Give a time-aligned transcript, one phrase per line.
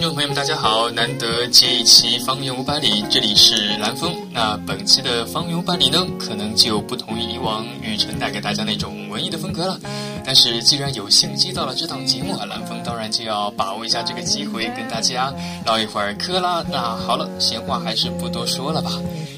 [0.00, 0.90] 听众朋友们，大家好！
[0.90, 4.10] 难得接一期《方圆五百里》，这里是蓝峰。
[4.32, 9.78] 那本期的《方圆五百里》呢，可能就不同于以往雨辰带给大家那种文艺的风格了。
[10.24, 15.30] 但是既然有幸接到了这档节目啊，蓝峰当然就要把握一下这个机会，跟大家
[15.66, 16.64] 唠一会儿嗑啦。
[16.66, 18.90] 那好了，闲话还是不多说了吧。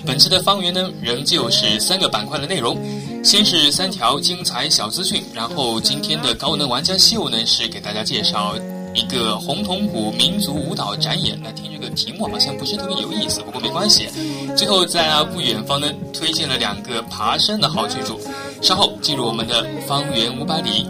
[0.06, 2.78] 本期的《方圆》呢，仍旧是三个板块的内容，
[3.24, 8.54] 先是三条精彩小资讯，然后今天的高能玩家秀呢，是给大家介绍。
[8.94, 14.08] 一个红铜鼓民族舞蹈展演，来听这个题目好像不是特别有意思，不过没关系。
[14.56, 18.20] 最后在啊不远方呢，推荐了两个爬山的好去处。
[18.60, 20.86] 稍后进入我们的方圆五百里。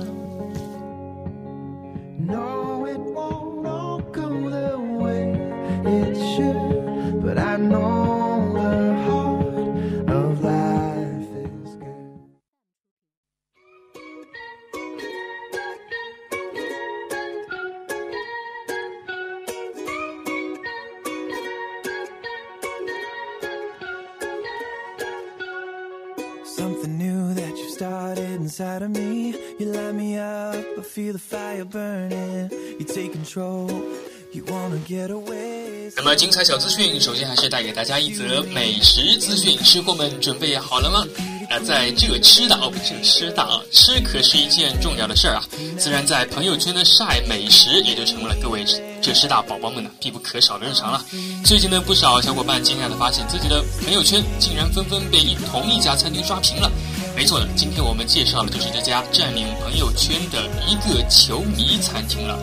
[35.95, 39.59] 那么精彩小资讯，首先还是带给大家一则美食资讯。
[39.59, 41.05] 吃货们准备好了吗？
[41.51, 45.45] 那在这吃的哦，不是吃的啊，吃可是一件重要的事儿啊。
[45.79, 48.65] 自然在朋友圈的晒美食，也就成为了各位
[49.03, 51.05] 这师大宝宝们呢必不可少的日常了。
[51.45, 56.73] 最近呢，不少小伙伴惊讶的发现自己的朋友圈竟然纷纷被一同一家餐厅刷屏了。
[57.15, 62.39] 没错的，今天我们介绍的就是这家占领朋友圈的一个球迷餐厅了。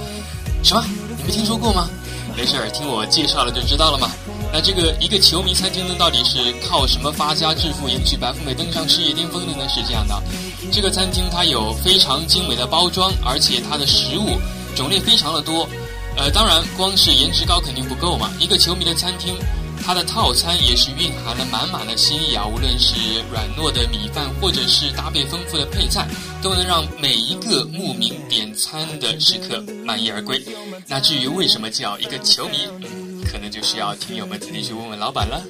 [0.64, 0.86] 什么？
[1.18, 1.90] 你没听说过吗？
[2.38, 4.10] 没事儿，听我介绍了就知道了嘛。
[4.54, 9.68] 那这个一个球迷餐厅呢，到底是靠什么发家致富、迎娶白富美、登上事业巅峰的呢？
[9.68, 10.22] 是这样的，
[10.72, 14.40] 这个餐厅它有非常精美的包装，而且它的食物
[14.76, 15.68] 种类非常的多。
[16.16, 18.32] 呃，当然，光是颜值高肯定不够嘛。
[18.40, 19.36] 一个球迷的餐厅。
[19.90, 22.46] 它的套餐也是蕴含了满满的心意啊！
[22.46, 22.94] 无论是
[23.32, 26.08] 软糯的米饭，或者是搭配丰富的配菜，
[26.44, 30.40] 都能让每一个慕名点餐的食客满意而归。
[30.86, 32.68] 那至于为什么叫一个球迷，
[33.32, 35.42] 可能就需要听友们自己去问问老板了。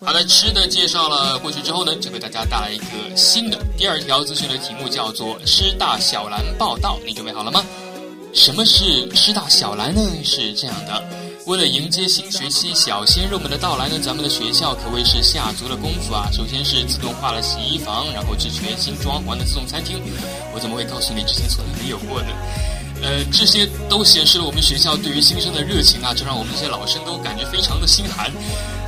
[0.00, 6.98] 好的，吃的介绍了过去之后呢，就给大家带来一个新的第二条资讯的题目，叫做“师大小蓝报道”。
[7.04, 7.62] 你准备好了吗？
[8.32, 10.00] 什么是师大小来呢？
[10.24, 11.04] 是这样的，
[11.46, 16.30] 为了迎接新学期小鲜肉们的到来呢，咱们的学校可谓是下足了功夫啊。
[16.32, 20.00] 首先是自动化了洗衣房，然后是全新装潢的自动餐厅。
[20.54, 22.28] 我怎么会告诉你之前从来没有过的？
[23.02, 28.30] 呃，这些都显示了我们学校对于新生的热情啊，这让我们这些老生都感觉非常的心寒。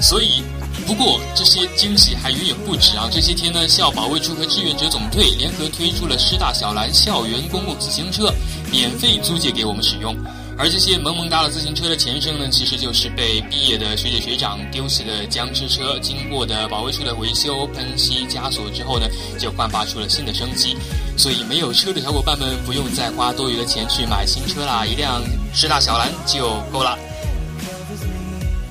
[0.00, 0.42] 所以，
[0.86, 3.08] 不过这些惊喜还远远不止啊！
[3.10, 8.32] 这些天呢，校保卫处和志愿者总队联合推出了师大小蓝校园公共自行车。
[8.70, 10.16] 免费租借给我们使用，
[10.56, 19.06] 而这些萌萌哒的自行车的前身呢，其实就是被毕业的学姐学长丢弃的僵尸车，经过的保卫处的维修、喷漆、加锁之后呢，
[19.38, 20.74] 就焕发出了新的生机。
[21.18, 25.22] 所以没有车的小伙伴们不用再花多余的钱去买新车啦，一辆
[25.52, 26.98] 师大小蓝就够了。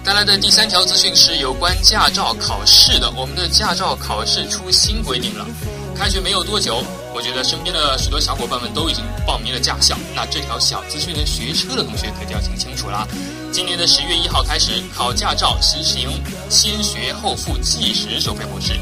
[0.03, 5.45] 带来的第三条资讯是有关驾照考试的，我们的驾照考试出新规定了，
[5.95, 6.83] 开学没有多久。
[7.13, 13.07] 我觉得身边的许多小伙伴们都已经报名了驾校，那这条小资讯呢，学车的同学可就要听清楚了。
[13.51, 16.09] 今年的十月一号开始，考驾照实行
[16.49, 18.73] 先学后付计时收费模式。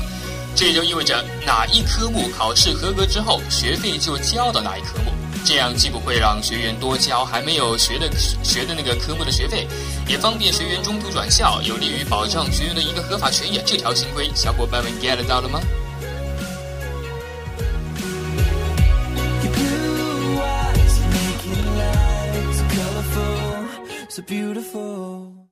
[0.55, 5.11] 这也就意味着哪一科目考试合格之后，学费就交到哪一科目。
[5.45, 8.09] 这样既不会让学员多交还没有学的
[8.43, 9.67] 学的那个科目的学费，
[10.07, 13.59] 也方便学员中途转校，有利于保障学员的一个合法权益。
[13.65, 15.59] 这条新规，小伙伴们 get 到了吗？
[24.27, 25.48] 刚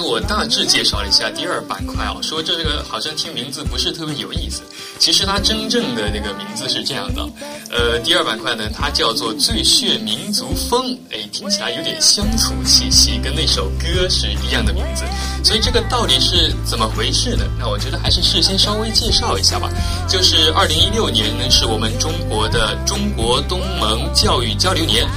[0.00, 4.62] 我大致介绍了一下第二板块啊，说这个好像听名字不是特别有意思。
[4.98, 7.22] 其实它真正的那个名字是这样的，
[7.70, 15.04] 呃，第二板块呢，它叫做最炫民族风，哎，听起来有点乡土气息，跟那首歌是一样的名字。
[15.42, 17.44] 所以这个到底是怎么回事呢？
[17.58, 19.70] 那我觉得还是事先稍微介绍一下吧。
[20.08, 25.08] 就是二零一六年呢，是我们中国的中国东盟教育交流年。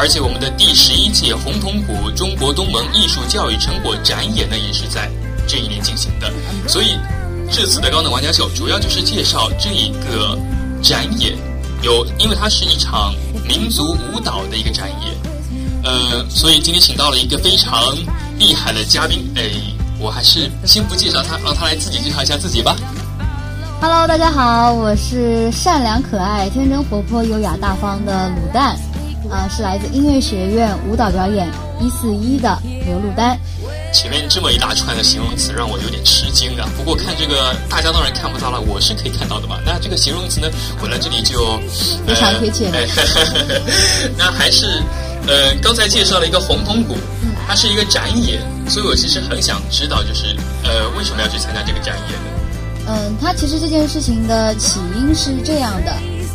[0.00, 5.10] 而且我们的第十一届红铜鼓中国东盟艺术教育成果展演呢，也是在
[5.46, 6.32] 这一年进行的。
[6.66, 6.96] 所以
[7.52, 10.38] 这次的高能玩家秀主要就是介绍这一个
[10.82, 11.36] 展演，
[11.82, 13.14] 有因为它是一场
[13.46, 15.14] 民族舞蹈的一个展演。
[15.84, 17.94] 呃，所以今天请到了一个非常
[18.38, 19.30] 厉害的嘉宾。
[19.36, 19.50] 哎，
[19.98, 22.74] 我还是先不介绍他，让他来自己介绍一下自己吧。
[23.82, 28.78] Hello，大家好，我是善良可爱、天真活泼、优雅大方的卤蛋。
[29.30, 31.48] 啊，是来自音乐学院舞蹈表演
[31.80, 33.38] 一四一的刘露丹。
[33.92, 36.68] 前面这么一大串的形容词让我有点吃惊啊！
[36.76, 39.58] 不过看这个，大家当然看不到了，我是可以看到的嘛。
[39.64, 40.48] 那这个形容词呢，
[40.80, 41.58] 我在这里就
[42.06, 42.70] 非常贴切。
[44.16, 44.80] 那还是
[45.26, 46.96] 呃，刚才介绍了一个红铜鼓，
[47.46, 52.26] 它是一个展演，所以我其实很想知道，就是呃，为什么要去参加这个展演呢？
[52.88, 55.92] 嗯，它其实这件事情的起因是这样的。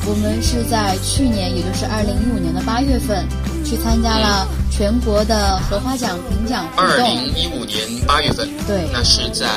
[0.07, 3.25] 我们是在去年，也就是二零一五年的八月份，
[3.65, 6.91] 去参加了全国的荷花奖评奖活动。
[6.91, 9.47] 二零一五年八月份，对，那是在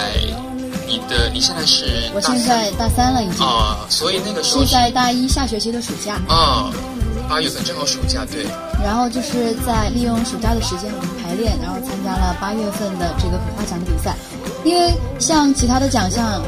[0.86, 2.10] 你的你现在是？
[2.14, 6.72] 我现在大三了，已经啊，所以那个时候是在大一下学期的暑假啊，
[7.28, 8.46] 八月份正好暑假，对。
[8.82, 14.16] 然后就是在利用暑假的时间，我们排练，然后参加了八月份的这个荷花奖的比赛。
[14.64, 16.42] 因为像其他的奖项，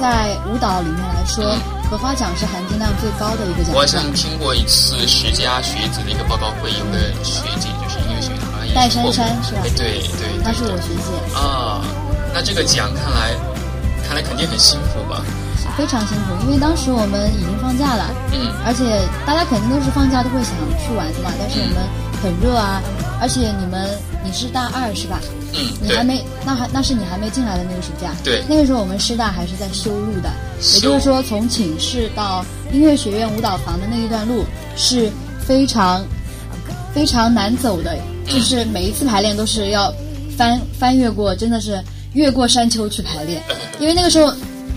[0.00, 1.56] 在舞蹈里面来说。
[1.90, 3.74] 荷花奖是含金量最高的一个奖。
[3.74, 9.62] 我好像听过一次十佳学子的一个报告会，有个学姐就是音乐学院好像戴珊珊是吧？
[9.76, 11.34] 对对，她是我学姐。
[11.36, 11.82] 啊，
[12.32, 13.34] 那这个奖看来，
[14.06, 15.20] 看来肯定很辛苦吧？
[15.80, 18.84] 非常辛苦，因为当时我们已经放假了，嗯，而且
[19.24, 21.76] 大家肯定都是放假都会想去玩的嘛，但是我们
[22.22, 22.82] 很热啊，
[23.18, 23.88] 而且你们
[24.22, 25.18] 你是大二是吧？
[25.54, 28.10] 嗯，你还没，那还那是你还没进来的那个暑假。
[28.22, 30.28] 对，那个时候我们师大还是在修路的，
[30.74, 32.44] 也就是说从寝室到
[32.74, 34.44] 音乐学院舞蹈房的那一段路
[34.76, 35.10] 是
[35.40, 36.04] 非常
[36.92, 39.90] 非常难走的，就是每一次排练都是要
[40.36, 43.42] 翻翻越过，真的是越过山丘去排练，
[43.80, 44.30] 因为那个时候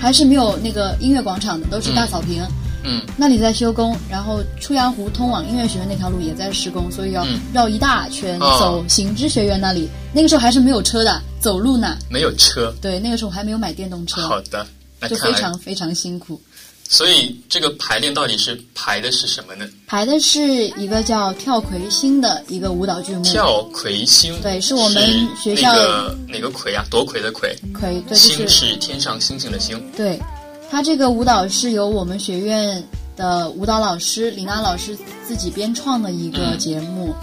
[0.03, 2.45] 还是没有那个音乐广场的，都是大草坪。
[2.83, 9.87] 嗯，那里在修工，然后出阳湖通往音乐学院那条路也在施工，所以要绕一大圈走行知学院那里。
[10.11, 11.97] 那个时候还是没有车的，走路呢。
[12.09, 12.75] 没有车。
[12.81, 14.27] 对，那个时候还没有买电动车。
[14.27, 14.67] 好的，
[15.07, 16.41] 就非常非常辛苦。
[16.89, 19.65] 所以这个排练到底是排的是什么呢？
[19.87, 20.41] 排的是
[20.77, 23.23] 一个叫跳魁星的一个舞蹈剧目。
[23.23, 24.39] 跳魁星。
[24.41, 25.73] 对，是我们学校
[26.27, 26.85] 哪个魁啊？
[26.91, 27.55] 夺魁的魁。
[27.73, 29.81] 魁，对，星是天上星星的星。
[29.95, 30.19] 对。
[30.69, 32.83] 他这个舞蹈是由我们学院
[33.15, 37.13] 的舞蹈老师李娜老师自己编创的一个节目，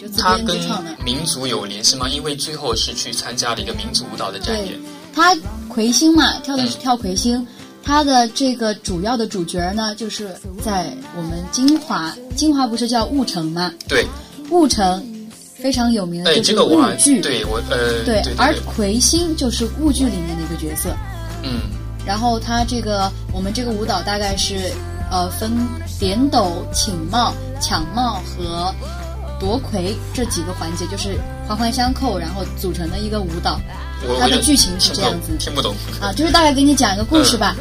[0.00, 0.90] 就自编自创的。
[1.04, 2.08] 民族有联系吗？
[2.08, 4.80] 因为最后是去参加了一个民族舞蹈的展演。
[5.14, 5.36] 他
[5.68, 7.46] 魁星嘛，跳的是跳魁星。
[7.86, 13.72] 他的这个主要的主角呢，就是在我们金华，金华不是叫婺城吗？
[13.86, 14.04] 对，
[14.50, 17.20] 婺城非常有名的就是婺剧。
[17.20, 20.90] 对我呃，对，而魁星就是婺剧里面的一个角色。
[21.44, 21.60] 嗯。
[22.04, 24.72] 然后它这个我们这个舞蹈大概是，
[25.10, 25.52] 呃，分
[26.00, 28.74] 点斗、请帽、抢帽和
[29.38, 31.16] 夺魁这几个环节，就是
[31.46, 33.60] 环环相扣，然后组成的一个舞蹈。
[34.20, 37.56] 它的剧情是这样子，听不懂啊，就是大概给你讲一个故事吧。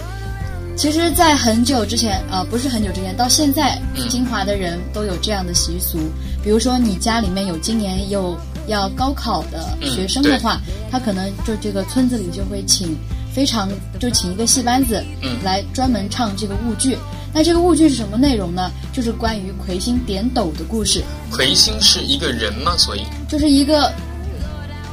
[0.76, 5.98] 其实，在很久之前，呃，不是很久之前，到现在，金华的人都有这样的习俗。
[6.44, 10.60] 比如说，你家里面有今年有要高考的学生的话，
[10.92, 12.98] 他可能就这个村子里就会请。
[13.34, 16.98] 非常就请一个戏班子嗯来专门唱这个婺剧。
[17.34, 18.72] 那这个婺剧是什么内容呢？
[18.94, 22.78] 就是关于魁星点斗的故事，魁星是一个人吗？
[22.78, 23.92] 所以就是一个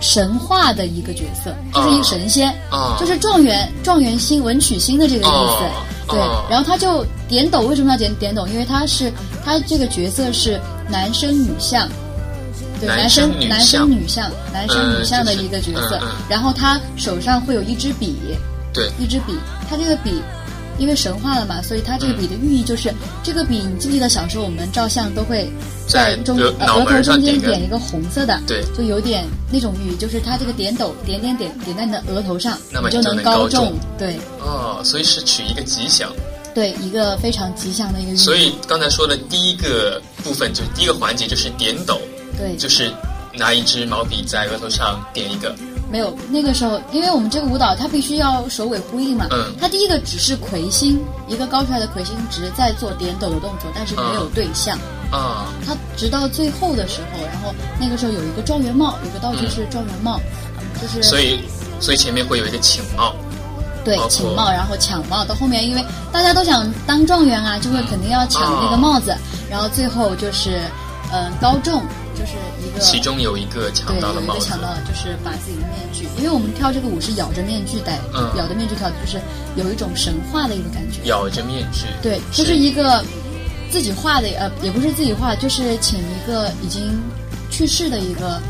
[0.02, 5.30] 神话的一个角色，就是一个神仙，啊，就是状元状元星文曲星的这个意思。
[5.30, 5.70] 哦
[6.08, 8.44] 对哦，然后他就点斗，为什么要点点斗？
[8.48, 9.10] 因为他是
[9.44, 11.88] 他这个角色是男生女相，
[12.80, 15.96] 对，男男生男生女相男生呃女相的一个角色。
[16.02, 18.16] 嗯嗯然后他手上会有一支笔，
[18.74, 19.38] 对，一支笔，
[19.70, 20.20] 他这个笔。
[20.78, 25.50] 因为神话了嘛，所以它这个笔的寓意就是，这个笔，你记不记得小时候我们照相都会
[25.86, 27.78] 在中额头中间点一个。
[27.78, 28.64] 红色的，对。
[28.76, 34.16] 就有点那种寓意，就是它这个点斗点点点点在你的额头上，那么你就能高高中对。
[34.40, 36.10] 哦，所以是取一个吉祥。
[36.54, 38.16] 对，一个非常吉祥的一个寓意。
[38.16, 42.00] 所以刚才说的第一个部分，就是第一个环节就是点斗，
[42.38, 42.92] 对，就是
[43.34, 45.54] 拿一支毛笔在额头上点一个，
[45.92, 49.26] 没有那个时候，因为我们这个舞蹈它必须要首尾呼应嘛。
[49.30, 54.78] 嗯它第一个只是魁星，一个高出来的魁星只是在做点抖的动作，但是没有对象。
[55.10, 60.18] 啊，它直到最后的时候，然后那个时候有一个状元帽，有个道具是状元帽，
[60.80, 61.40] 就是嗯所以
[61.78, 63.14] 所以前面会有一个请帽，
[63.84, 65.22] 对请帽，然后抢帽。
[65.26, 69.14] 到后面，因为大家都想当状元啊，就会肯定要抢那个帽子。
[69.50, 70.62] 然后最后就是，
[71.12, 71.82] 呃，高中
[72.14, 72.32] 就是
[72.64, 78.30] 一个其中有一个抢对，到了帽子有一个抢，到了就是把自己的面具，因为我们跳这个舞是咬着面具戴，嗯。
[78.36, 79.20] 咬着面具跳，就是
[79.56, 81.00] 有一种神话的一个感觉。
[81.04, 83.04] 咬着面具，对，就是一个
[83.70, 87.00] 自己画的，呃，也不是自己画，就是请一个已经
[87.50, 88.40] 去世的一个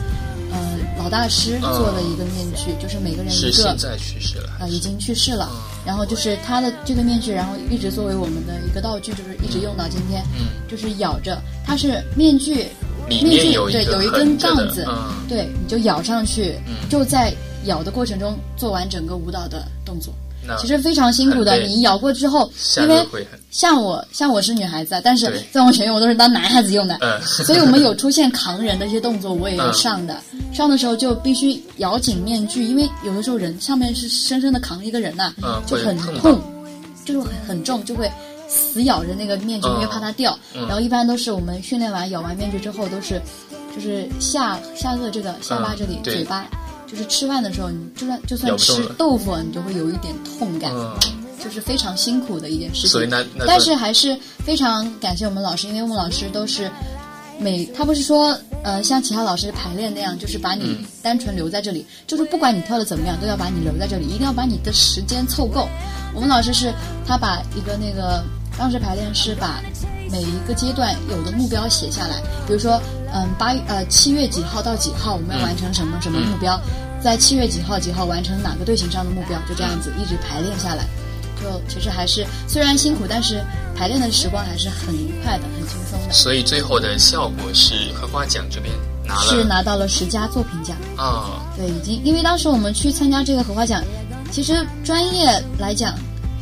[0.53, 0.59] 呃
[0.99, 5.49] 老大师嗯做的一个面具，就是每个人一个现在去世了，呃已经去世了。
[5.53, 5.73] 嗯。
[5.85, 10.23] 然后就是他的这个面具，然后一直作为我们的一个道具，就是一直用到今天。
[10.39, 12.69] 嗯，就是咬着，它是面具，
[13.09, 14.97] 里面具对有一根杠子，嗯。
[15.29, 16.89] 对，你就咬上去，嗯。
[16.89, 17.33] 就在
[17.65, 20.13] 咬的过程中做完整个舞蹈的动作。
[20.59, 23.07] 其实非常辛苦的，你咬过之后，因为
[23.53, 25.41] 像我像我是女孩子啊，但是对。
[25.53, 27.23] 在我们学院我都是当男孩子用的，嗯。
[27.23, 29.75] 所以我们有出现扛人的一些动作，我也要嗯。
[29.75, 30.17] 上的。
[30.53, 36.41] 上的时候就必须咬紧面具，因为有的时候人上面是深深的扛一个人呐、嗯就很痛，
[37.05, 38.11] 就是很很重，就会
[38.53, 40.39] 死咬着那个面具，嗯因为怕它掉。
[40.55, 43.21] 嗯然后一般都是我们训练完咬完面具之后，都是
[43.75, 46.47] 就是下下颚这个下巴这里、嘴巴。
[46.87, 50.95] 就是吃饭的时候，你就算就算吃豆腐，你就会有一点痛感，嗯，
[51.43, 52.91] 就是非常辛苦的一件事情。
[52.91, 56.71] 所以那那但是还是非常感谢我们老师，因为我们老师都是
[57.39, 65.67] 每他不是说呃像其他老师排练那样，就是把你嗯单纯留在这里，就是不管你跳的怎么样，都要把你留在这里，一定要把你的时间凑够。
[66.15, 66.75] 我们老师是
[67.07, 68.23] 他把一个那个
[68.59, 69.61] 当时排练是把
[70.11, 72.81] 每一个阶段有的目标写下来，比如说
[73.13, 76.61] 嗯八月呃七月几号到几号我们要完成什么什么目标，
[77.03, 80.85] 在七月几号几号完成哪个队形上的目标，就这样子一直排练下来。
[81.43, 83.43] 就其实还是虽然辛苦，但是
[83.77, 86.13] 排练的时光还是很愉快的，很轻松的。
[86.13, 88.73] 所以最后的效果是荷花奖这边
[89.05, 93.83] 拿了是拿到了十佳作品奖，啊，对，已经因为当时我们去参加这个荷花奖，
[94.31, 95.95] 其实专业来讲，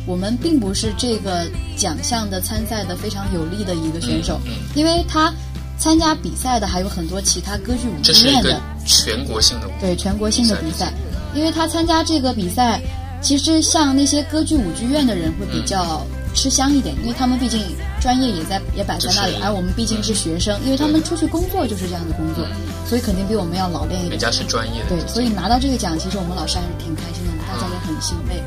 [0.05, 1.45] 我们并不是这个
[1.77, 4.69] 奖项的参赛的非常有力的一个选手，嗯嗯。
[4.75, 5.33] 因为他
[5.77, 10.91] 参加比赛的还有很多其他歌剧舞剧院的，全国性的舞对全国性的比赛，
[11.33, 12.81] 因为他参加这个比赛，
[13.21, 17.61] 其实像那些歌剧舞剧院的人会比较吃香一点，因为他们毕竟
[17.99, 19.43] 专业也在也摆在那里，就是。
[19.43, 22.45] 而我们毕竟是学生，因为他们出去工作就是这样的工作，
[22.87, 24.11] 所以肯定比我们要老练一点。
[24.11, 28.41] 人家是专业的，对，所以拿到这个奖，其实我们老师还是挺开心的，大家也很欣慰。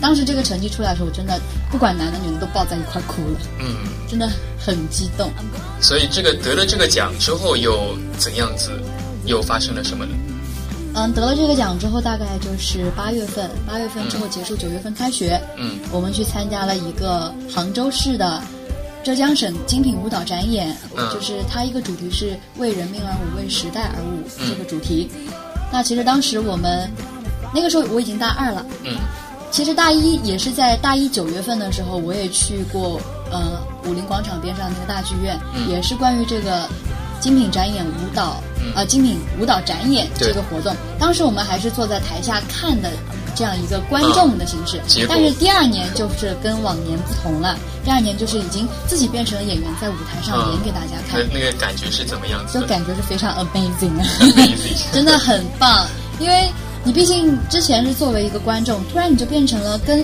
[0.00, 1.40] 当时这个成绩出来的时候，我真的
[1.70, 3.66] 不管男的女的都抱在一块哭了，嗯，
[4.08, 4.28] 真的
[4.58, 5.30] 很激动。
[5.80, 8.70] 所以这个得了这个奖之后又怎样子，
[9.26, 10.12] 又发生了什么呢？
[10.94, 15.78] 嗯，得了这个奖之后，大概就是八月份，八月份之后结束，九月份开学，嗯。
[15.92, 18.42] 我们去参加了一个杭州市的
[19.04, 21.08] 浙江省精品舞蹈展演，嗯。
[21.12, 24.48] 就是它一个主题是为人民而舞，为时代而舞嗯。
[24.48, 25.10] 这个主题。
[25.70, 26.90] 那其实当时我们
[27.54, 28.96] 那个时候我已经大二了，嗯
[29.50, 33.00] 其实大一也是在大一九月份的时候，我也去过
[33.30, 36.68] 呃武林广场边上那个大剧院，嗯也是关于这个
[37.20, 40.74] 精品展演舞蹈，嗯呃精品舞蹈展演这个活动。
[40.98, 42.90] 当时我们还是坐在台下看的
[43.34, 52.44] 这样一个观众的形式，嗯但是第二年就是跟往年不同了，第二年就是已经自己变成了演员，在舞台上嗯演给大家看那，那个感觉是怎么样？
[52.52, 54.04] 就感觉是非常 amazing 啊。
[54.20, 55.86] Amazing 真的很棒，
[56.20, 56.50] 因为
[56.88, 60.02] 你毕竟之前是作为一个观众，突然你就变成了跟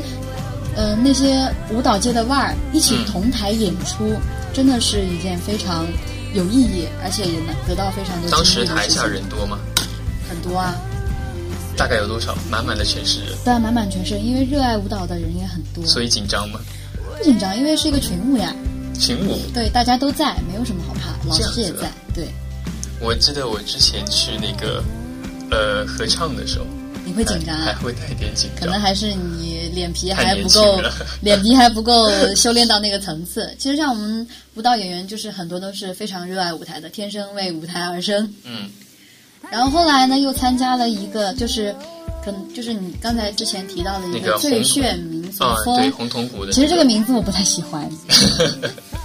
[0.77, 4.13] 呃那些舞蹈界的腕儿一起嗯同台演出，
[4.53, 5.87] 真的是一件非常
[6.35, 9.59] 有意义，而且也能得到非常多的事情台下人多吗？
[10.29, 10.75] 很多啊，
[11.75, 12.37] 大概有多少？
[12.51, 16.61] 满满的全是人，对，满满全是人，因为热爱舞蹈的人也很多，所以紧张吗？
[17.17, 18.55] 不紧张，因为是一个群舞呀。
[19.01, 21.91] 群舞，对，大家都在，没有什么好怕，老师也在。
[22.15, 22.29] 对，
[23.01, 24.85] 我记得我之前去那个
[25.55, 26.67] 呃合唱的时候，
[27.05, 30.81] 你会紧张，啊 还会带点紧张，可能还是你脸皮还不够，
[31.23, 33.55] 脸皮还不够修炼到那个层次。
[33.59, 38.29] 其实像我们舞蹈演员，就是很多都是非常热爱舞台的，天生为舞台而生。
[38.45, 38.71] 嗯。
[39.51, 41.73] 然后后来呢，又参加了一个，就是，
[42.25, 46.53] 可能就是你刚才之前提到的一个最炫民族风，对，红铜鼓的。
[46.53, 47.89] 其实这个名字我不太喜欢，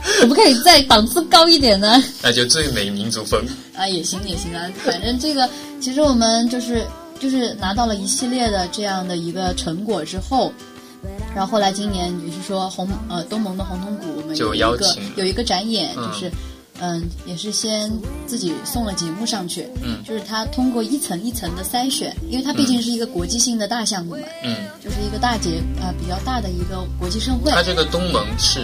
[0.19, 2.01] 可不可以再档次高一点呢？
[2.21, 3.43] 那就最美民族风
[3.75, 5.49] 啊，也行也行啊，反正这个
[5.79, 6.85] 其实我们就是
[7.19, 10.51] 就是拿到了一系列的这样的一个成果之后，
[11.35, 16.31] 然后后来今年你是说红呃东盟的红铜鼓我们有一个有一个展演就是。
[16.81, 17.91] 嗯，也是先
[18.25, 27.51] 自己送了节目上去，嗯，就是他通过一层一层的筛选，因为它毕竟是一个国际性的大项目嘛，嗯，就是一个大节啊比较大的一个国际盛会。
[27.51, 28.61] 它这个东盟是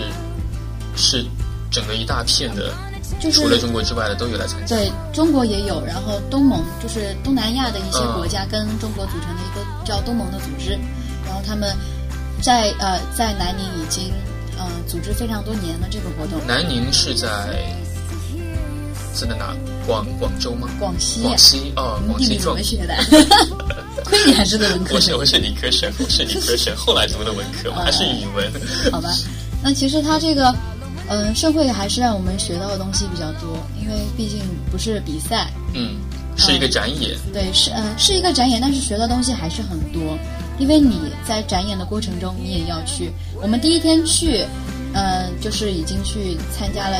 [0.95, 1.25] 是
[1.71, 2.73] 整个一大片的，
[3.19, 4.75] 就是除了中国之外的都有来参加。
[4.75, 10.71] 对中国也有，然后东盟就是东南亚的一些国家跟中国组成的一个叫东盟的组织，
[11.25, 11.75] 然后他们
[12.41, 14.11] 在呃在南宁已经
[14.57, 16.39] 呃组织非常多年了这个活动。
[16.47, 17.27] 南宁是在。
[19.17, 19.55] 是在哪？
[19.87, 20.67] 广广州吗？
[20.77, 21.21] 广西。
[21.21, 22.93] 广西哦，广西怎么学的？
[24.03, 24.95] 亏你还是个文科。
[24.95, 28.51] 我是我是理科生，我是理科生，后来读的文科，还是语文。
[28.91, 29.09] 好吧，
[29.63, 30.53] 那其实他这个，
[31.09, 34.39] 嗯，社会还是让我们学到的东西比较多，因为毕竟
[34.71, 35.97] 不是比赛，嗯，
[36.37, 37.17] 是一个展演。
[37.33, 40.17] 对，是嗯，是一个展演，但是学到东西还是很多，
[40.57, 43.11] 因为你在展演的过程中，你也要去。
[43.41, 44.45] 我们第一天去，
[44.93, 46.97] 嗯，就是已经去参加了。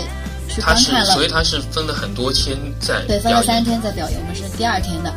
[0.48, 4.20] 去观看了，所以他是分了很多天在对，分了三天在表演。
[4.22, 5.12] 我们是第二天的，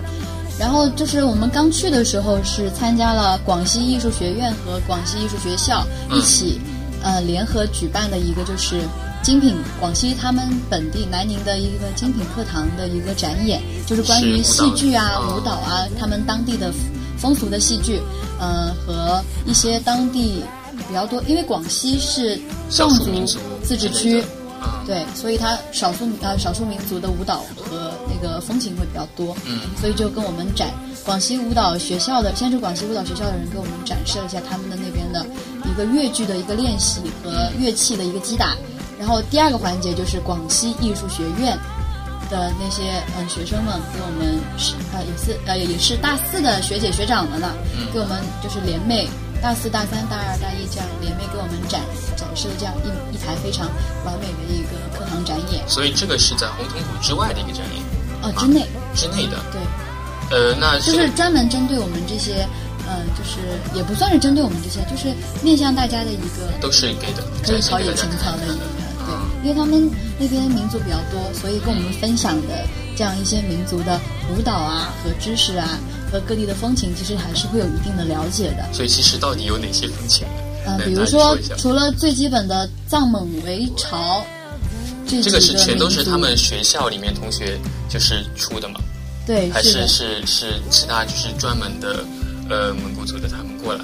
[0.59, 6.59] 然后就是我们刚去的时候是参加了广西艺术学院和广西艺术学校一起
[7.03, 8.81] 呃联合举办的一个就是
[9.23, 16.73] 精品广西他们本地南宁的一个精品课堂的一个展演，就是关于戏剧啊、舞蹈啊，他们当地的
[17.17, 18.01] 风俗的戏剧，
[18.39, 20.43] 呃和一些当地
[20.87, 22.39] 比较多，因为广西是
[22.71, 23.11] 壮族
[23.63, 24.23] 自治区。
[24.87, 30.71] 对，所以它少数呃少数民族的舞蹈和那个风情会比较多，嗯，所以就跟我们展
[31.05, 35.27] 广西舞蹈学校的，先是广西舞蹈学校的人给我们展示了一下他们的那边的
[35.65, 38.57] 一个越剧的一个练习和乐器的一个击打，
[38.99, 41.57] 然后第二个环节就是广西艺术学院
[42.31, 47.53] 的那些嗯学生们给我们是呃也是呃也是大四的学姐学长们了，
[47.93, 49.07] 给我们就是联袂。
[49.41, 51.81] 大四、大三、大二、大一这样联袂给我们展
[52.39, 53.67] 展示了这样一一台非常
[54.05, 55.69] 完美的一个课堂展演。
[55.69, 57.83] 所以这个是在红铜鼓之外的一个展演。
[58.23, 58.65] 哦，之内。
[58.95, 59.37] 之内的。
[59.51, 59.61] 对。
[60.31, 62.47] 呃，那就是专门针对我们这些，
[62.87, 63.41] 呃，就是
[63.75, 66.53] 也不算是针对我们这些，就是面向大家的一个。
[66.61, 67.25] 都是给的。
[67.43, 68.55] 可以陶冶情操的一个，
[69.07, 72.65] 对，因为他们那边民族比较多，所以跟我们分享的
[72.97, 73.99] 这样一些民族的
[74.31, 75.79] 舞蹈啊和知识啊。
[76.11, 78.65] 和各地的风情，其实还是会有一定的了解的。
[78.73, 80.27] 所以，其实到底有哪些风情？
[80.69, 84.23] 嗯，比如说，除了最基本的藏蒙维朝，
[85.07, 88.81] 这个是全都是他们学校里面同学就是出的吗？
[89.27, 92.05] 对，还是是是其他就是专门的
[92.49, 93.81] 呃蒙古族的他们过来？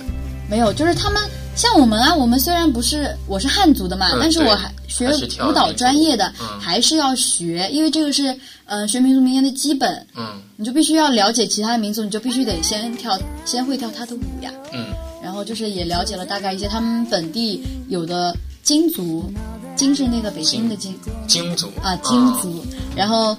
[0.48, 1.22] 没有，就是他们
[1.56, 5.10] 像我们啊，我们虽然不是我是汉族的嘛，但是我还学
[5.46, 10.06] 舞蹈专业的，还是要学，因为这个是呃学民族民间的基本。
[10.14, 14.50] 嗯，你就必须要了解其他的民族，你就必须得先跳，先会跳他的舞呀。
[14.72, 14.96] 嗯，然
[15.34, 19.30] 后就是也了解了大概一些他们本地有的金族，
[19.76, 20.94] 金是那个北京的金，
[21.26, 22.64] 金族啊，金族，
[22.96, 23.36] 然后。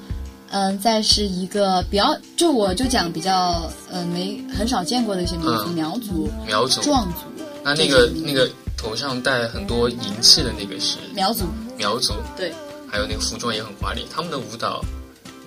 [0.51, 7.21] 嗯，再是一个比较，就我就讲比较，呃，没很少见过的一些民族，苗族、苗族、壮族。
[7.61, 11.45] 那那个那个头上戴很多银器的那个是苗族。
[11.75, 12.53] 苗族对。
[12.87, 14.81] 还有那个服装也很华丽，他们的舞蹈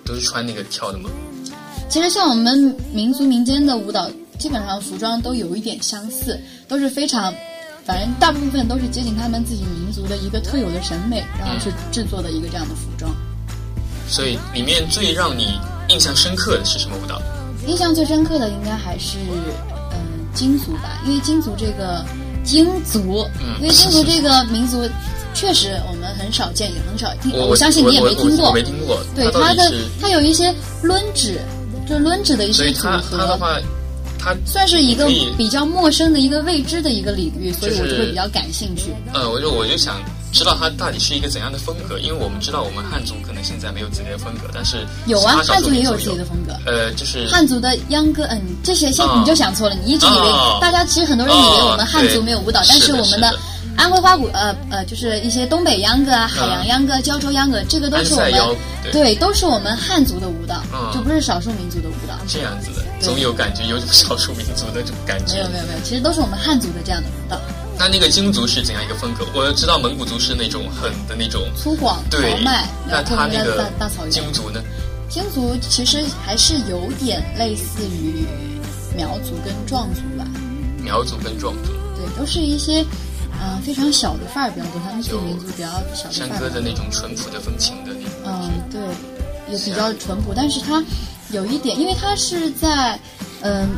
[0.05, 1.09] 都是穿那个跳的吗？
[1.89, 7.35] 其实像我们民族民间的舞蹈，基本上服装都有一点相似，都是非常，
[7.85, 13.11] 反正大部分都是接近他们自己民族的一个特有的审美，然后去制作的一个这样的服装。
[14.09, 17.20] 所以里面最让你印象深刻的是什么舞蹈？
[17.66, 19.18] 印象最深刻的应该还是
[19.92, 19.98] 嗯
[20.33, 22.05] 金族吧，因为金族这个
[22.44, 23.27] 金族，
[23.61, 24.88] 因为金族这个民族
[25.35, 27.33] 确实我们很少见，也很少听。
[27.33, 28.98] 我相信你也没听过，没听过。
[29.14, 29.70] 对它的，
[30.01, 31.38] 它有一些抡指，
[31.87, 33.18] 就抡指的一些组合。
[33.18, 33.59] 它的话，
[34.29, 38.93] 它算是一个比较陌生的一个未知的一个领域，所以我就会比较感兴趣。
[39.14, 41.99] 嗯，我就我就想知道它到底是一个怎样的风格？
[41.99, 46.53] 因为我们知道我们汉族可能现在没有自己的风格，但是有啊，汉族也有自己的风格。
[46.67, 50.29] 呃，就是汉族的秧歌，嗯，这些先你就想错了，你一直以为
[50.61, 53.35] 大家其实很多人以为我们汉族没有舞蹈，但是我们的
[53.79, 58.57] 安徽花鼓，呃呃，就是一些东北秧歌啊、海洋秧歌、胶州秧歌，这个都是我们
[58.93, 60.61] 对，都是我们汉族的舞蹈，
[60.93, 62.19] 就不是少数民族的舞蹈。
[62.27, 65.35] 这样子的，总有感觉有种少数民族的这种感觉。
[65.35, 67.41] 没有没有没有，其实都是我们汉族的这样的舞蹈。
[67.79, 69.25] 那那个京族是怎样一个风格？
[69.33, 72.03] 我知道蒙古族是那种很的那种粗犷豪
[72.43, 74.11] 迈，那他那个大草原。
[74.11, 74.61] 京族呢？
[75.09, 78.27] 京族其实还是有点类似于
[78.97, 80.27] 苗族跟壮族吧。
[80.83, 82.85] 苗族跟壮族，对，都是一些
[83.40, 88.12] 嗯非常小的范儿比较多，他们自己民族比较小的范儿山歌的那种淳朴的风情的那种。
[88.24, 88.81] 嗯，对，
[89.53, 90.83] 也比较淳朴，但是它
[91.31, 92.98] 有一点，因为它是在
[93.42, 93.68] 嗯。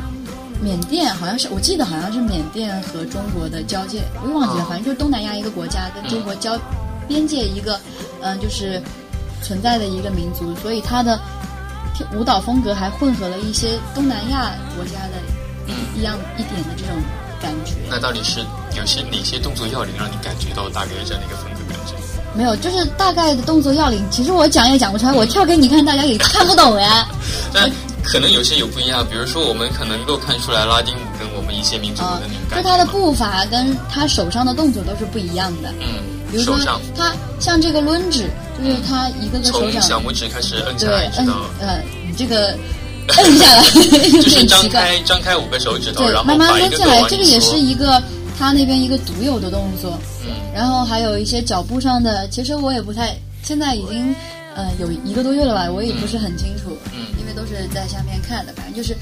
[0.62, 6.54] 缅甸好像是，我记得好像是缅甸和中国的交界，我也忘记了，反正就是东南亚一个国家跟中国交
[7.08, 7.80] 边界一个，
[8.20, 8.78] 嗯，就是
[9.42, 11.18] 存在的一个民族，所以它的
[12.14, 15.16] 舞蹈风格还混合了一些东南亚国家的
[15.96, 16.94] 一样一点的这种
[17.40, 17.72] 感觉。
[17.88, 18.40] 那到底是
[18.76, 21.94] 有些哪些动作要领让你感觉到大概这样的一个风格感觉？
[22.34, 27.08] 没有，就是大概的动作要领，其实我讲也讲不出来，我跳给你看，大家也看不懂呀。
[27.52, 27.68] 但
[28.04, 32.62] 可能有些有不一样，比如说我们可能够看出来拉丁舞跟我们一些民族舞的那种感觉。
[32.62, 35.70] 就他的步伐跟他手上的动作都是不一样的。
[35.80, 36.00] 嗯，
[36.30, 36.56] 比如说
[36.96, 39.72] 他像这个抡指，就是他一个个手掌。
[39.72, 41.34] 从小拇指开始摁下来，知道？
[41.60, 42.56] 呃，你这个
[43.08, 43.62] 摁下来
[44.22, 48.02] 就是张 开张开五个手指头，然后慢慢抡下来，这个也是一个
[48.38, 49.98] 他那边一个独有的动作。
[50.24, 54.14] 嗯，然后还有一些脚步上的，其实我也不太，现在已经
[54.54, 56.76] 呃有一个多月了吧，我也不是很清楚。
[56.92, 57.06] 嗯。
[57.32, 58.94] 都是在下面看的，反正就是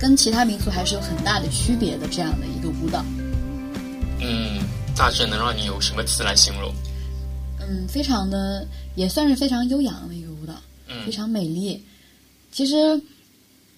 [0.00, 3.04] 跟其他民族还是有很大的区别的这样的一个舞蹈。
[4.20, 4.60] 嗯，
[4.96, 6.72] 大致能让你有什么词来形容？
[7.60, 8.64] 嗯，非常的
[8.94, 10.54] 也算是非常优雅的一个舞蹈，
[11.04, 11.84] 非常美丽。
[12.54, 12.98] 其实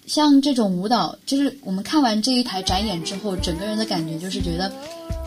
[0.05, 4.71] 像这种舞蹈，就是我们看完这一台展演之后，整个人的感觉就是觉得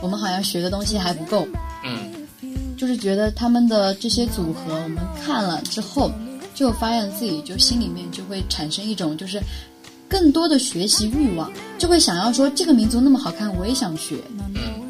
[0.01, 1.47] 我们好像学的东西还不够。
[1.85, 2.29] 嗯，
[2.77, 6.11] 就是觉得他们的这些组合，我们看了之后。
[6.53, 9.41] 就发现自己就心里面就会产生一种就是
[10.07, 14.17] 更多的学习欲望，就会想要说这个民族那么好看，我也想学，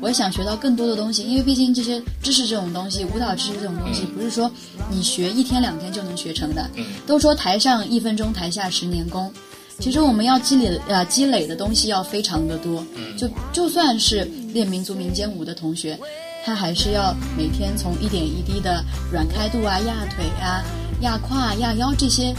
[0.01, 1.23] 我也想学到更多的东西。
[1.23, 4.51] 因为毕竟这些知识这种东西，舞蹈知识这种东西，不是说
[4.91, 6.69] 你学一天两天就能学成的。
[7.07, 9.33] 都说台上一分钟，台下十年功。
[9.79, 12.85] 其实我们要积累啊积累的东西要非常的多。
[13.17, 15.99] 就就算是练民族民间舞的同学，
[16.45, 20.63] 他还是要每天从一点一滴的软开度啊、压腿啊。
[21.01, 22.35] 压胯、压腰这些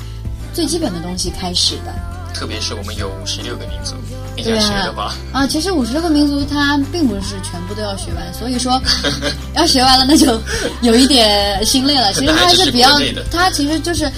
[0.53, 1.91] 最基本的东西开始的，
[2.33, 3.93] 特别是我们有五十六个民族，
[4.35, 8.81] 你想学的话啊，其实五十六个民族它并不是全部都要学完，所以说
[9.55, 10.39] 要学完了那就
[10.81, 12.11] 有一点心累了。
[12.13, 12.89] 其实它是比较，
[13.31, 14.09] 它其实就是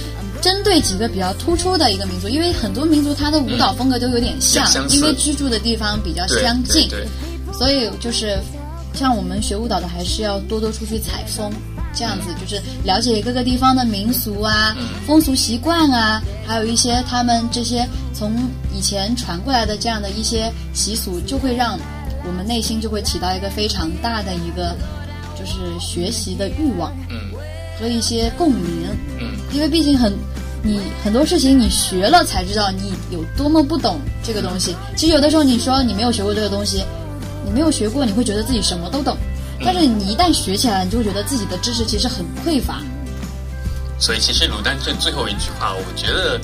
[0.41, 6.89] 针对几个比较突出的一个民族，因为很多民族它的舞蹈风格都有点像，因为居住的地方比较相近，
[7.51, 8.39] 所以就是
[8.93, 11.51] 像我们学舞蹈的，还是要多多出去采风。
[11.95, 14.75] 这样子就是了解各个地方的民俗啊、
[15.05, 18.35] 风俗习惯啊，还有一些他们这些从
[18.73, 21.77] 以前传过来的这样的一些习俗，就会让
[22.25, 24.75] 我们内心就会起到一个非常大的一个
[25.37, 27.17] 就是学习的欲望，嗯，
[27.79, 28.87] 和一些共鸣，
[29.19, 30.13] 嗯，因为毕竟很
[30.63, 34.75] 你很多事情你学了才知道你有多么不懂这个东西。
[34.95, 36.83] 其实有的时候你说你没有学过这个东西，
[37.45, 39.17] 你没有学过，你会觉得自己什么都懂。
[39.65, 42.81] 但是你一旦学起来，你就会觉得自己的知识其实很匮乏。
[43.99, 46.39] 所以其实卤蛋这最后一句话，我觉得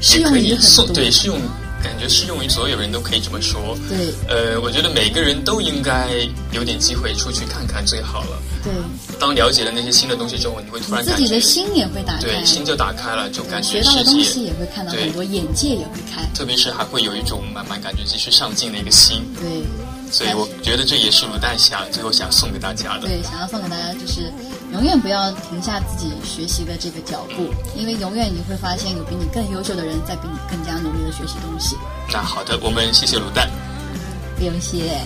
[0.00, 1.38] 适用于很多，对，适用
[1.82, 3.76] 感觉适用于所有人都可以这么说。
[3.88, 6.08] 对，呃，我觉得每个人都应该
[6.52, 8.42] 有点机会出去看看最好了。
[8.62, 8.72] 对，
[9.20, 16.22] 当了解了那些新的东西之后，你会突然自己的心也会打开，对，心就打开了，就感觉学到的东西也会看到很多，眼界也会开。
[16.34, 19.22] 特别是还会有一种慢慢感觉继续上进的一个心。
[19.38, 19.62] 对。
[20.14, 23.08] 所以我觉得这也是卤蛋想最后想送给大家的。
[23.08, 24.32] 对，想要送给大家就是
[24.70, 31.76] 永远不要停下自己学习的这个脚步，因为永远你会发现有比你更优秀的人在比你更加努力的学习东西。
[32.12, 33.50] 那好的，我们谢谢卤蛋。
[34.38, 35.00] 不用谢。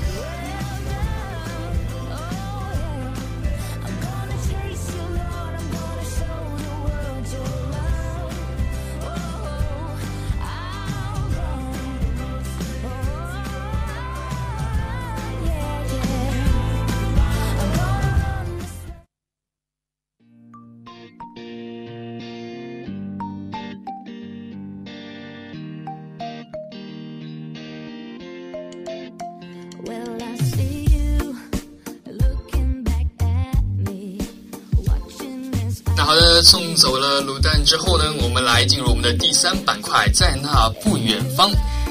[36.43, 41.51] 送走了卤蛋之后呢，我们来进入我们的第三板块，在那不远方。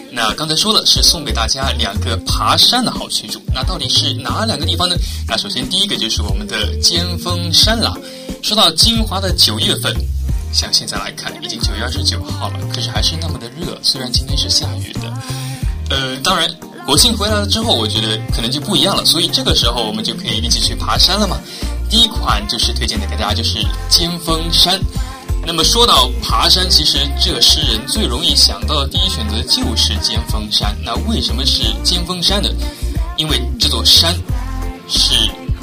[0.10, 4.96] 那刚才说了是送给大家两个爬山的好去处，那到底是哪两个地方呢？
[5.28, 7.96] 那首先第一个就是我们的尖峰山了。
[8.42, 9.94] 说到金华的九月份，
[10.54, 15.14] 像现在来看已经九月二十九号了，可是还是那么的热，虽然今天是下雨的。
[15.90, 16.50] 呃，当然
[16.86, 21.38] 国庆回来了之后，我觉得可能就不一样了，所以这个时候我们就可以一起去爬山了嘛。
[21.89, 24.80] 第一款就是推荐给大家，就是尖峰山。
[25.45, 30.76] 那么说到爬山，其实这诗人最容易想到的第一选择就是尖峰山。
[30.84, 32.50] 那为什么是尖峰山呢？
[33.15, 34.13] 因为这座山
[34.89, 35.13] 是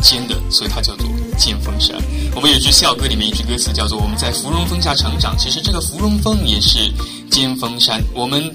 [0.00, 1.06] 尖的，所以它叫做
[1.36, 1.94] 尖峰山。
[2.34, 6.90] 我们有句校歌里面一句歌词叫做“我们在芙蓉峰下成长”，其实这个芙蓉峰也是
[7.30, 8.02] 尖峰山。
[8.14, 8.50] 我们。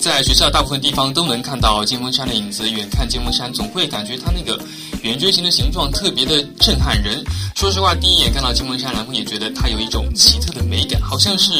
[0.00, 4.58] 在学校大部分地方都能看到金峰山的影子，远看金峰山总会感觉它那个
[5.02, 7.22] 圆锥形的形状特别的震撼人。
[7.56, 11.52] 说实话，第一眼看到金峰山，然后也觉得它有一种奇特的美感，好像是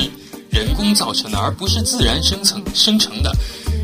[0.51, 3.35] 人工造成的，而不是自然生成生成的。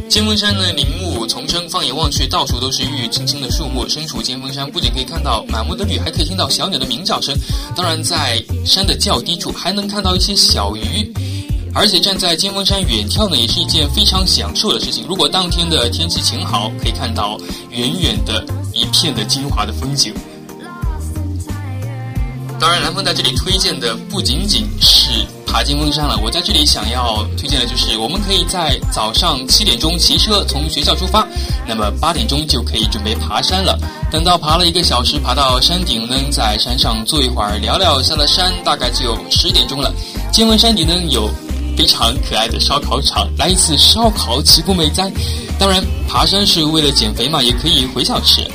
[0.08, 3.88] 尖峰山的，林木丛生，放眼望去，到处都是郁郁青青的树木。
[3.88, 7.36] 身处尖峰山，不仅可以看到满目的绿，还可以听到小鸟的鸣叫声。
[7.74, 11.12] 当然，在山的较低处，还能看到一些小鱼。
[11.74, 15.04] 而且站在尖峰山远眺呢，也是一件非常享受的事情。
[15.08, 17.36] 如果当天的天气晴好，可以看到
[17.70, 20.14] 远远的一片的金华的风景。
[22.60, 25.10] 当然，蓝峰在这里推荐的不仅仅是
[25.44, 31.26] 爬金峰山了，我在这里想要推荐的就是，我们可以在早上七点钟骑车从学校出发，
[31.66, 33.76] 那么八点钟就可以准备爬山了。
[34.12, 39.92] 等到爬了一个小时，爬到山顶呢，在山上坐一会儿聊聊，下了山大概就十点钟了。
[40.32, 41.28] 尖峰山顶呢有。
[41.76, 45.10] 非常可爱的烧烤场，来一次烧烤岂不美哉？
[45.58, 48.46] 当然，爬山是为了减肥嘛，也可以回校吃。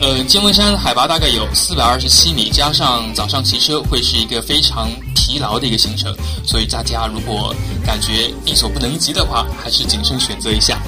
[0.00, 10.78] 呃，尖峰山海拔大概有四百二十七米，加上早上骑车会是一个非常疲劳的一个行程，所以大家如果感觉力所不能及的话，还是谨慎选择一下。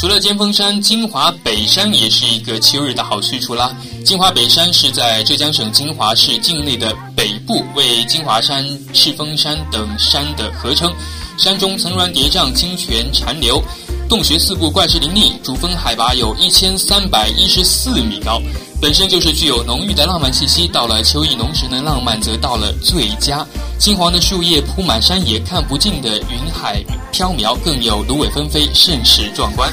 [0.00, 3.70] 除了尖峰山，金华北山也是一个秋日的好去处啦。
[4.02, 10.90] 金华北山是在浙江省金华市境内的北部，为金华山、赤峰山等山的合称。
[11.36, 13.62] 山中层峦叠嶂，清泉潺流，
[14.10, 15.34] 洞穴四顾，怪石林立。
[15.40, 18.42] 主峰海拔有一千三百一十四米高，
[18.80, 20.66] 本身就是具有浓郁的浪漫气息。
[20.66, 23.46] 到了秋意浓时呢，浪漫则到了最佳。
[23.78, 29.72] 金黄的树叶铺满山野，看不尽的云海飘渺，更有芦苇纷飞，甚是壮观。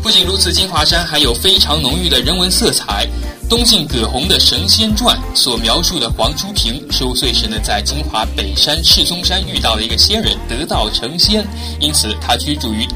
[0.00, 3.08] 不仅如此，金华山还有非常浓郁的人文色彩。
[3.48, 11.42] 东晋葛洪的《神仙传》所描述的黄初平十五岁时呢，在金华北山赤松山遇到了一个仙人，得道成仙，
[11.80, 12.86] 因此他居住于，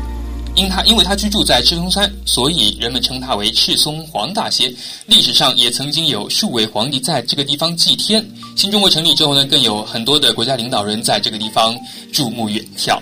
[0.54, 4.70] 因他因为他居住在赤松山，所以人们称他为赤松黄大仙。
[5.06, 8.22] 历史上也曾经有数位皇帝在这个地方祭天。
[8.54, 11.74] 新中国成立之后呢，更有很多的国家领导人在这个地方
[12.12, 12.98] 注目远眺。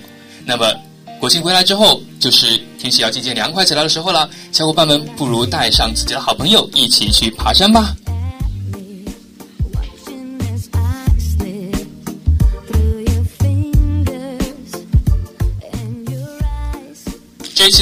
[0.47, 0.73] 那么。
[1.21, 4.29] 国庆回来之后，就是天气要渐渐凉快起来的时候了。
[4.53, 7.95] 小伙伴们，不如带上自己的好朋友一起去爬山吧。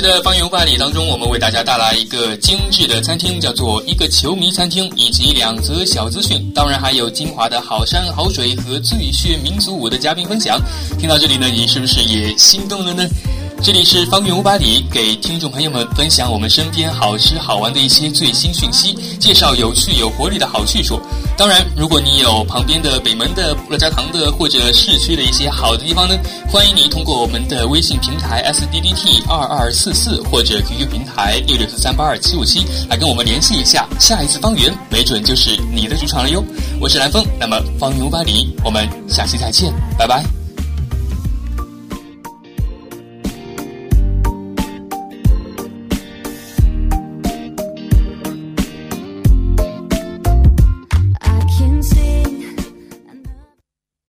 [0.01, 10.61] 的方圆万里当中，我们为大家带来一个精致的餐厅，叫做一个球迷餐厅，以及两则小资讯，当然还有金华的好山好水和最炫民族舞的嘉宾分享。
[10.99, 13.07] 听到这里呢，你是不是也心动了呢？
[13.61, 20.99] 这里是方圆五百里，给听众朋友们分享我们身边好吃好玩的一些最新讯息，介绍有趣有活力的好去处。
[21.37, 26.17] 当然，如果你有旁边的北门的、乐家堂的或者市区的一些好的地方呢，
[26.49, 33.87] 欢迎你通过我们的微信平台 s d d t 二二四四或者 QQ 平台六六四三八二七五七来跟我们联系一下。
[33.99, 36.43] 下一次方圆，没准就是你的主场了哟。
[36.81, 40.38] 我是蓝峰，那么方圆五百里，我们下期再见，拜拜。